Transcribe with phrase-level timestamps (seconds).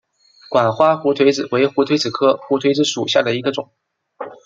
[0.49, 3.69] 管花胡颓子为胡颓子科胡颓子属下的一个种。